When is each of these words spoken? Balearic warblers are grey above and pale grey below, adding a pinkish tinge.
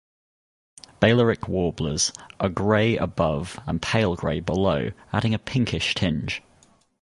Balearic 0.99 1.47
warblers 1.47 2.11
are 2.39 2.49
grey 2.49 2.97
above 2.97 3.59
and 3.67 3.79
pale 3.79 4.15
grey 4.15 4.39
below, 4.39 4.93
adding 5.13 5.35
a 5.35 5.37
pinkish 5.37 5.93
tinge. 5.93 6.41